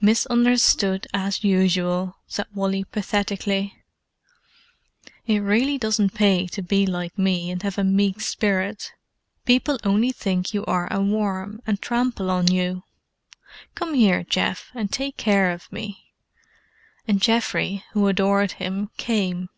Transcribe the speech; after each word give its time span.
"Misunderstood 0.00 1.06
as 1.12 1.44
usual," 1.44 2.16
said 2.26 2.46
Wally 2.54 2.82
pathetically. 2.84 3.74
"It 5.26 5.40
really 5.40 5.76
doesn't 5.76 6.14
pay 6.14 6.46
to 6.46 6.62
be 6.62 6.86
like 6.86 7.18
me 7.18 7.50
and 7.50 7.62
have 7.62 7.76
a 7.76 7.84
meek 7.84 8.22
spirit: 8.22 8.92
people 9.44 9.78
only 9.84 10.12
think 10.12 10.54
you 10.54 10.64
are 10.64 10.90
a 10.90 11.02
worm, 11.02 11.60
and 11.66 11.78
trample 11.78 12.30
on 12.30 12.50
you. 12.50 12.84
Come 13.74 13.92
here, 13.92 14.24
Geoff, 14.24 14.70
and 14.74 14.90
take 14.90 15.18
care 15.18 15.50
of 15.50 15.70
me:" 15.70 16.04
and 17.06 17.20
Geoffrey, 17.20 17.84
who 17.92 18.08
adored 18.08 18.52
him, 18.52 18.88
came. 18.96 19.50